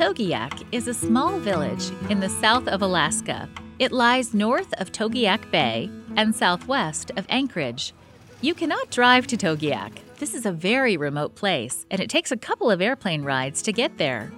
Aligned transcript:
Togiak 0.00 0.66
is 0.72 0.88
a 0.88 0.94
small 0.94 1.38
village 1.38 1.90
in 2.10 2.20
the 2.20 2.28
south 2.28 2.66
of 2.68 2.82
Alaska. 2.82 3.48
It 3.78 3.92
lies 3.92 4.34
north 4.34 4.72
of 4.74 4.92
Togiak 4.92 5.50
Bay 5.50 5.88
and 6.16 6.34
southwest 6.34 7.10
of 7.16 7.26
Anchorage. 7.28 7.94
You 8.40 8.52
cannot 8.54 8.90
drive 8.90 9.26
to 9.28 9.36
Togiak. 9.36 9.92
This 10.18 10.34
is 10.34 10.44
a 10.44 10.52
very 10.52 10.96
remote 10.96 11.34
place, 11.34 11.86
and 11.90 12.00
it 12.00 12.10
takes 12.10 12.32
a 12.32 12.36
couple 12.36 12.70
of 12.70 12.82
airplane 12.82 13.22
rides 13.22 13.62
to 13.62 13.72
get 13.72 13.98
there. 13.98 14.32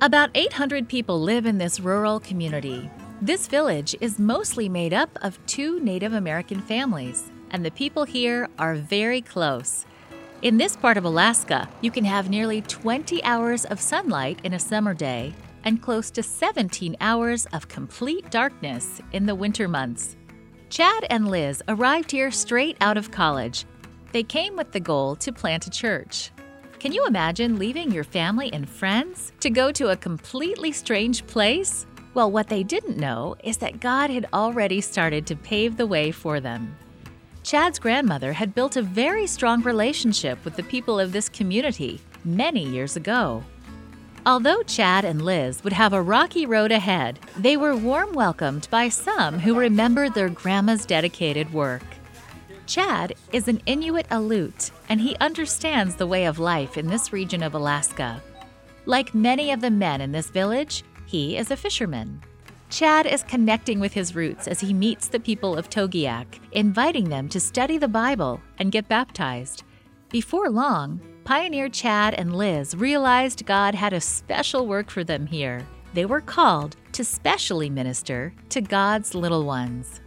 About 0.00 0.30
800 0.34 0.88
people 0.88 1.20
live 1.20 1.44
in 1.44 1.58
this 1.58 1.80
rural 1.80 2.20
community. 2.20 2.90
This 3.20 3.46
village 3.48 3.96
is 4.00 4.18
mostly 4.18 4.68
made 4.68 4.94
up 4.94 5.18
of 5.22 5.44
two 5.46 5.80
Native 5.80 6.12
American 6.12 6.60
families, 6.60 7.30
and 7.50 7.64
the 7.64 7.70
people 7.70 8.04
here 8.04 8.48
are 8.58 8.74
very 8.74 9.20
close. 9.20 9.86
In 10.40 10.56
this 10.56 10.76
part 10.76 10.96
of 10.96 11.04
Alaska, 11.04 11.68
you 11.80 11.90
can 11.90 12.04
have 12.04 12.30
nearly 12.30 12.62
20 12.62 13.22
hours 13.24 13.64
of 13.64 13.80
sunlight 13.80 14.40
in 14.44 14.54
a 14.54 14.58
summer 14.58 14.94
day 14.94 15.34
and 15.64 15.82
close 15.82 16.10
to 16.12 16.22
17 16.22 16.96
hours 17.00 17.46
of 17.46 17.68
complete 17.68 18.30
darkness 18.30 19.00
in 19.12 19.26
the 19.26 19.34
winter 19.34 19.66
months. 19.66 20.16
Chad 20.70 21.06
and 21.10 21.28
Liz 21.28 21.62
arrived 21.68 22.10
here 22.10 22.30
straight 22.30 22.76
out 22.80 22.96
of 22.96 23.10
college. 23.10 23.64
They 24.12 24.22
came 24.22 24.56
with 24.56 24.72
the 24.72 24.80
goal 24.80 25.16
to 25.16 25.32
plant 25.32 25.66
a 25.66 25.70
church. 25.70 26.30
Can 26.78 26.92
you 26.92 27.04
imagine 27.06 27.58
leaving 27.58 27.90
your 27.90 28.04
family 28.04 28.52
and 28.52 28.68
friends 28.68 29.32
to 29.40 29.50
go 29.50 29.72
to 29.72 29.88
a 29.88 29.96
completely 29.96 30.70
strange 30.70 31.26
place? 31.26 31.86
Well, 32.14 32.30
what 32.30 32.48
they 32.48 32.62
didn't 32.62 32.96
know 32.96 33.34
is 33.42 33.56
that 33.58 33.80
God 33.80 34.10
had 34.10 34.28
already 34.32 34.80
started 34.80 35.26
to 35.26 35.36
pave 35.36 35.76
the 35.76 35.86
way 35.86 36.12
for 36.12 36.38
them. 36.38 36.76
Chad's 37.48 37.78
grandmother 37.78 38.34
had 38.34 38.54
built 38.54 38.76
a 38.76 38.82
very 38.82 39.26
strong 39.26 39.62
relationship 39.62 40.44
with 40.44 40.54
the 40.54 40.62
people 40.62 41.00
of 41.00 41.12
this 41.12 41.30
community 41.30 41.98
many 42.22 42.62
years 42.62 42.94
ago. 42.94 43.42
Although 44.26 44.62
Chad 44.64 45.06
and 45.06 45.22
Liz 45.22 45.64
would 45.64 45.72
have 45.72 45.94
a 45.94 46.02
rocky 46.02 46.44
road 46.44 46.70
ahead, 46.72 47.18
they 47.38 47.56
were 47.56 47.74
warm 47.74 48.12
welcomed 48.12 48.68
by 48.70 48.90
some 48.90 49.38
who 49.38 49.58
remembered 49.58 50.12
their 50.12 50.28
grandma's 50.28 50.84
dedicated 50.84 51.50
work. 51.54 51.84
Chad 52.66 53.14
is 53.32 53.48
an 53.48 53.62
Inuit 53.64 54.06
Aleut, 54.10 54.70
and 54.90 55.00
he 55.00 55.16
understands 55.16 55.94
the 55.94 56.06
way 56.06 56.26
of 56.26 56.38
life 56.38 56.76
in 56.76 56.86
this 56.86 57.14
region 57.14 57.42
of 57.42 57.54
Alaska. 57.54 58.22
Like 58.84 59.14
many 59.14 59.52
of 59.52 59.62
the 59.62 59.70
men 59.70 60.02
in 60.02 60.12
this 60.12 60.28
village, 60.28 60.84
he 61.06 61.38
is 61.38 61.50
a 61.50 61.56
fisherman. 61.56 62.20
Chad 62.70 63.06
is 63.06 63.22
connecting 63.22 63.80
with 63.80 63.94
his 63.94 64.14
roots 64.14 64.46
as 64.46 64.60
he 64.60 64.74
meets 64.74 65.08
the 65.08 65.18
people 65.18 65.56
of 65.56 65.70
Togiak, 65.70 66.38
inviting 66.52 67.08
them 67.08 67.28
to 67.30 67.40
study 67.40 67.78
the 67.78 67.88
Bible 67.88 68.42
and 68.58 68.70
get 68.70 68.88
baptized. 68.88 69.62
Before 70.10 70.50
long, 70.50 71.00
Pioneer 71.24 71.70
Chad 71.70 72.12
and 72.14 72.36
Liz 72.36 72.76
realized 72.76 73.46
God 73.46 73.74
had 73.74 73.94
a 73.94 74.00
special 74.00 74.66
work 74.66 74.90
for 74.90 75.02
them 75.02 75.26
here. 75.26 75.66
They 75.94 76.04
were 76.04 76.20
called 76.20 76.76
to 76.92 77.04
specially 77.04 77.70
minister 77.70 78.34
to 78.50 78.60
God's 78.60 79.14
little 79.14 79.44
ones. 79.44 80.02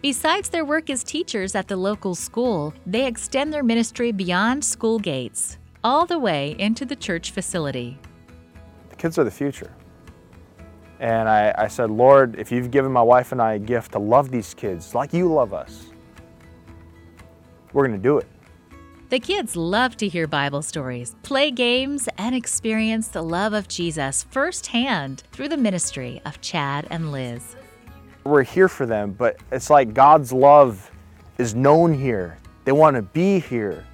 Besides 0.00 0.48
their 0.48 0.64
work 0.64 0.90
as 0.90 1.02
teachers 1.02 1.56
at 1.56 1.66
the 1.66 1.76
local 1.76 2.14
school, 2.14 2.72
they 2.86 3.06
extend 3.06 3.52
their 3.52 3.64
ministry 3.64 4.12
beyond 4.12 4.64
school 4.64 5.00
gates, 5.00 5.58
all 5.82 6.06
the 6.06 6.18
way 6.20 6.54
into 6.58 6.84
the 6.84 6.96
church 6.96 7.32
facility. 7.32 7.98
The 8.90 8.96
kids 8.96 9.18
are 9.18 9.24
the 9.24 9.30
future. 9.30 9.72
And 11.00 11.30
I, 11.30 11.54
I 11.56 11.66
said, 11.66 11.90
Lord, 11.90 12.38
if 12.38 12.52
you've 12.52 12.70
given 12.70 12.92
my 12.92 13.02
wife 13.02 13.32
and 13.32 13.40
I 13.40 13.54
a 13.54 13.58
gift 13.58 13.92
to 13.92 13.98
love 13.98 14.30
these 14.30 14.52
kids 14.52 14.94
like 14.94 15.14
you 15.14 15.32
love 15.32 15.54
us, 15.54 15.86
we're 17.72 17.86
going 17.86 17.98
to 17.98 18.02
do 18.02 18.18
it. 18.18 18.26
The 19.08 19.18
kids 19.18 19.56
love 19.56 19.96
to 19.96 20.08
hear 20.08 20.26
Bible 20.26 20.60
stories, 20.60 21.16
play 21.22 21.50
games, 21.50 22.08
and 22.18 22.34
experience 22.34 23.08
the 23.08 23.22
love 23.22 23.54
of 23.54 23.66
Jesus 23.66 24.24
firsthand 24.30 25.24
through 25.32 25.48
the 25.48 25.56
ministry 25.56 26.20
of 26.26 26.40
Chad 26.42 26.86
and 26.90 27.10
Liz. 27.10 27.56
We're 28.24 28.42
here 28.42 28.68
for 28.68 28.84
them, 28.84 29.12
but 29.12 29.38
it's 29.50 29.70
like 29.70 29.94
God's 29.94 30.32
love 30.32 30.90
is 31.38 31.54
known 31.54 31.94
here. 31.94 32.36
They 32.66 32.72
want 32.72 32.94
to 32.96 33.02
be 33.02 33.40
here 33.40 33.86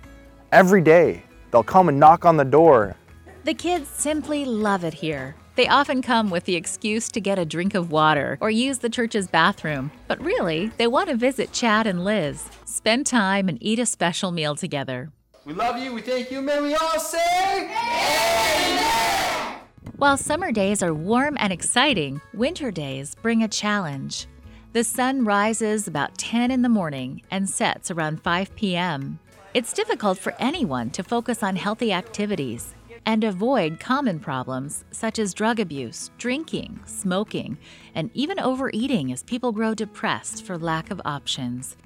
every 0.51 0.83
day. 0.83 1.23
They'll 1.53 1.63
come 1.63 1.89
and 1.89 2.01
knock 2.01 2.25
on 2.25 2.37
the 2.37 2.45
door. 2.45 2.97
The 3.45 3.55
kids 3.55 3.89
simply 3.89 4.45
love 4.45 4.83
it 4.83 4.93
here. 4.93 5.37
They 5.57 5.67
often 5.69 6.03
come 6.03 6.29
with 6.29 6.45
the 6.45 6.55
excuse 6.55 7.09
to 7.09 7.19
get 7.19 7.39
a 7.39 7.47
drink 7.47 7.75
of 7.75 7.91
water 7.91 8.37
or 8.43 8.51
use 8.51 8.81
the 8.81 8.91
church's 8.91 9.27
bathroom, 9.27 9.91
but 10.07 10.23
really, 10.23 10.71
they 10.77 10.87
want 10.87 11.09
to 11.09 11.17
visit 11.17 11.51
Chad 11.51 11.87
and 11.87 12.05
Liz, 12.05 12.51
spend 12.67 13.07
time, 13.07 13.49
and 13.49 13.57
eat 13.63 13.79
a 13.79 13.87
special 13.87 14.33
meal 14.33 14.55
together. 14.55 15.11
We 15.47 15.55
love 15.55 15.79
you, 15.79 15.95
we 15.95 16.03
thank 16.03 16.31
you, 16.31 16.43
may 16.43 16.61
we 16.61 16.75
all 16.75 17.01
say 17.01 17.71
Amen! 17.71 19.61
While 19.97 20.19
summer 20.19 20.53
days 20.53 20.83
are 20.83 20.93
warm 20.93 21.39
and 21.41 21.55
exciting, 21.55 22.21
winter 22.35 22.71
days 22.71 23.15
bring 23.15 23.43
a 23.43 23.49
challenge. 23.49 24.27
The 24.75 24.85
sun 24.85 25.25
rises 25.25 25.89
about 25.89 26.19
10 26.19 26.51
in 26.51 26.61
the 26.61 26.69
morning 26.69 27.23
and 27.31 27.49
sets 27.49 27.91
around 27.91 28.23
5 28.23 28.55
p.m. 28.57 29.21
It's 29.55 29.73
difficult 29.73 30.19
for 30.19 30.35
anyone 30.39 30.91
to 30.91 31.03
focus 31.03 31.43
on 31.43 31.57
healthy 31.57 31.95
activities 31.95 32.75
and 33.07 33.23
avoid 33.23 33.79
common 33.79 34.19
problems 34.19 34.85
such 34.91 35.21
as 35.21 35.33
drug 35.33 35.61
abuse, 35.61 36.11
drinking, 36.19 36.81
smoking, 36.85 37.57
and 37.95 38.11
even 38.13 38.41
overeating 38.41 39.13
as 39.13 39.23
people 39.23 39.53
grow 39.53 39.73
depressed 39.75 40.45
for 40.45 40.59
lack 40.59 40.91
of 40.91 41.01
options. 41.05 41.77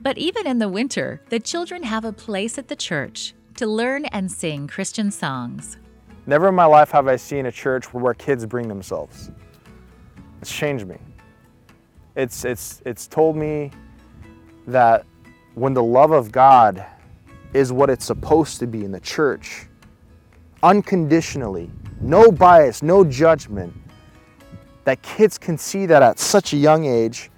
But 0.00 0.18
even 0.18 0.46
in 0.46 0.58
the 0.58 0.68
winter, 0.68 1.22
the 1.28 1.40
children 1.40 1.84
have 1.84 2.04
a 2.04 2.12
place 2.12 2.58
at 2.58 2.66
the 2.68 2.76
church 2.76 3.32
to 3.56 3.66
learn 3.66 4.04
and 4.06 4.30
sing 4.30 4.66
Christian 4.66 5.10
songs. 5.10 5.76
Never 6.26 6.48
in 6.48 6.54
my 6.54 6.66
life 6.66 6.90
have 6.90 7.08
I 7.08 7.16
seen 7.16 7.46
a 7.46 7.52
church 7.52 7.92
where 7.94 8.14
kids 8.14 8.44
bring 8.44 8.68
themselves. 8.68 9.30
It's 10.40 10.52
changed 10.52 10.86
me. 10.86 10.98
It's, 12.16 12.44
it's, 12.44 12.82
it's 12.84 13.06
told 13.06 13.36
me 13.36 13.70
that 14.66 15.06
when 15.54 15.74
the 15.74 15.82
love 15.82 16.10
of 16.10 16.30
God 16.30 16.84
is 17.54 17.72
what 17.72 17.90
it's 17.90 18.04
supposed 18.04 18.58
to 18.60 18.66
be 18.66 18.84
in 18.84 18.92
the 18.92 19.00
church, 19.00 19.68
unconditionally, 20.62 21.70
no 22.00 22.30
bias, 22.30 22.82
no 22.82 23.04
judgment, 23.04 23.74
that 24.84 25.02
kids 25.02 25.38
can 25.38 25.58
see 25.58 25.86
that 25.86 26.02
at 26.02 26.18
such 26.18 26.52
a 26.52 26.56
young 26.56 26.84
age 26.86 27.30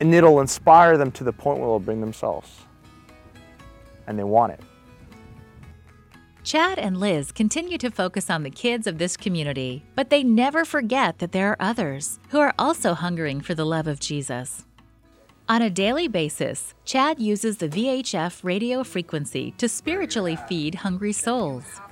and 0.00 0.14
it'll 0.14 0.40
inspire 0.40 0.98
them 0.98 1.10
to 1.12 1.24
the 1.24 1.32
point 1.32 1.58
where 1.58 1.68
they'll 1.68 1.78
bring 1.78 2.00
themselves. 2.00 2.50
And 4.06 4.18
they 4.18 4.24
want 4.24 4.52
it. 4.52 4.60
Chad 6.42 6.78
and 6.78 7.00
Liz 7.00 7.32
continue 7.32 7.78
to 7.78 7.90
focus 7.90 8.28
on 8.28 8.42
the 8.42 8.50
kids 8.50 8.86
of 8.86 8.98
this 8.98 9.16
community, 9.16 9.86
but 9.94 10.10
they 10.10 10.22
never 10.22 10.66
forget 10.66 11.18
that 11.20 11.32
there 11.32 11.50
are 11.50 11.56
others 11.58 12.18
who 12.28 12.38
are 12.38 12.52
also 12.58 12.92
hungering 12.92 13.40
for 13.40 13.54
the 13.54 13.64
love 13.64 13.86
of 13.86 13.98
Jesus. 13.98 14.66
On 15.46 15.60
a 15.60 15.68
daily 15.68 16.08
basis, 16.08 16.72
Chad 16.86 17.20
uses 17.20 17.58
the 17.58 17.68
VHF 17.68 18.42
radio 18.42 18.82
frequency 18.82 19.50
to 19.58 19.68
spiritually 19.68 20.36
feed 20.48 20.76
hungry 20.76 21.12
souls. 21.12 21.82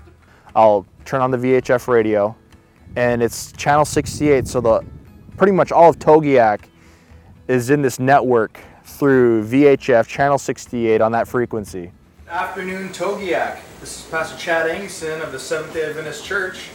I'll 0.57 0.87
turn 1.05 1.21
on 1.21 1.31
the 1.31 1.37
VHF 1.37 1.87
radio, 1.87 2.35
and 2.97 3.23
it's 3.23 3.53
channel 3.53 3.85
68, 3.85 4.49
so 4.49 4.63
the 4.63 4.83
pretty 5.37 5.53
much 5.53 5.71
all 5.71 5.91
of 5.91 5.99
Togiak 5.99 6.61
is 7.47 7.69
in 7.69 7.83
this 7.83 7.99
network 7.99 8.59
through 8.85 9.45
VHF 9.45 10.07
channel 10.07 10.39
68 10.39 11.03
on 11.03 11.13
that 11.13 11.29
frequency. 11.29 11.93
Afternoon 12.29 12.89
Togiak. 12.89 13.61
This 13.81 13.99
is 13.99 14.11
Pastor 14.11 14.39
Chad 14.39 14.71
Angson 14.71 15.21
of 15.21 15.31
the 15.31 15.39
Seventh 15.39 15.75
day 15.75 15.85
Adventist 15.91 16.25
Church, 16.25 16.71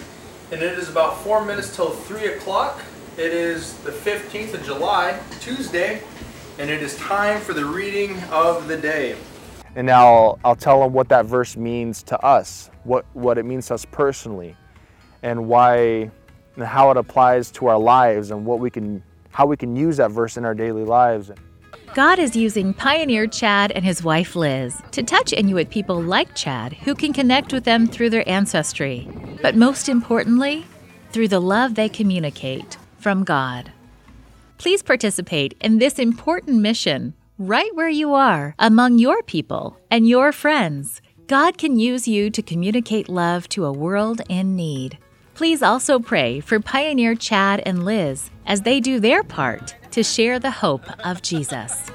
and 0.52 0.62
it 0.62 0.78
is 0.78 0.90
about 0.90 1.18
four 1.24 1.44
minutes 1.44 1.76
till 1.76 1.90
3 1.90 2.36
o'clock. 2.36 2.84
It 3.18 3.34
is 3.34 3.74
the 3.78 3.90
15th 3.90 4.54
of 4.54 4.64
July, 4.64 5.20
Tuesday, 5.40 6.04
and 6.60 6.70
it 6.70 6.82
is 6.82 6.96
time 6.98 7.40
for 7.42 7.54
the 7.54 7.66
reading 7.66 8.18
of 8.32 8.68
the 8.68 8.78
day. 8.78 9.16
And 9.76 9.86
now 9.86 10.40
I'll 10.44 10.56
tell 10.56 10.82
them 10.82 10.94
what 10.94 11.10
that 11.10 11.26
verse 11.26 11.56
means 11.56 12.02
to 12.04 12.20
us, 12.26 12.72
what, 12.84 13.06
what 13.14 13.38
it 13.38 13.46
means 13.46 13.68
to 13.68 13.76
us 13.76 13.86
personally, 13.86 14.56
and 15.22 15.48
why 15.48 16.10
and 16.58 16.66
how 16.66 16.90
it 16.92 16.98
applies 16.98 17.52
to 17.52 17.68
our 17.68 17.78
lives 17.78 18.32
and 18.32 18.46
what 18.46 18.60
we 18.60 18.70
can 18.70 19.04
how 19.32 19.46
we 19.46 19.56
can 19.56 19.76
use 19.76 19.98
that 19.98 20.10
verse 20.10 20.36
in 20.36 20.46
our 20.46 20.56
daily 20.56 20.84
lives. 20.84 21.32
God 21.94 22.18
is 22.18 22.36
using 22.36 22.74
pioneer 22.74 23.28
Chad 23.28 23.72
and 23.72 23.86
his 23.86 24.04
wife 24.04 24.36
Liz 24.36 24.82
to 24.92 25.04
touch 25.04 25.32
Inuit 25.32 25.70
people 25.70 26.02
like 26.02 26.34
Chad 26.34 26.74
who 26.74 26.96
can 26.96 27.14
connect 27.14 27.54
with 27.54 27.64
them 27.64 27.86
through 27.86 28.10
their 28.10 28.28
ancestry, 28.28 29.08
but 29.44 29.56
most 29.56 29.90
importantly, 29.90 30.66
through 31.12 31.28
the 31.28 31.40
love 31.40 31.76
they 31.76 31.88
communicate 31.88 32.78
from 32.98 33.24
God. 33.24 33.72
Please 34.58 34.82
participate 34.82 35.56
in 35.62 35.78
this 35.78 36.00
important 36.00 36.60
mission 36.60 37.14
right 37.38 37.74
where 37.76 37.90
you 37.90 38.14
are 38.14 38.56
among 38.58 38.98
your 38.98 39.22
people 39.24 39.78
and 39.92 40.08
your 40.08 40.32
friends. 40.32 41.02
God 41.28 41.58
can 41.58 41.78
use 41.78 42.08
you 42.08 42.30
to 42.32 42.42
communicate 42.42 43.10
love 43.10 43.48
to 43.50 43.66
a 43.66 43.72
world 43.72 44.22
in 44.30 44.56
need. 44.56 44.98
Please 45.36 45.62
also 45.62 46.00
pray 46.00 46.40
for 46.40 46.60
Pioneer 46.60 47.14
Chad 47.14 47.62
and 47.66 47.86
Liz 47.86 48.32
as 48.48 48.62
they 48.62 48.80
do 48.80 49.00
their 49.00 49.24
part 49.24 49.76
to 49.92 50.02
share 50.02 50.40
the 50.40 50.50
hope 50.50 50.86
of 51.06 51.22
Jesus. 51.22 51.92